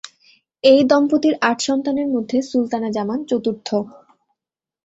এই 0.63 0.81
দম্পতির 0.89 1.35
আট 1.41 1.57
সন্তানের 1.61 2.07
মধ্যে 2.07 2.37
সুলতানা 2.49 2.89
জামান 2.91 3.19
চতুর্থ। 3.29 3.67